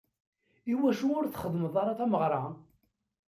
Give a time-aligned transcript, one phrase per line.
[0.71, 2.41] Iwacu ur txeddmeḍ ara tameɣra?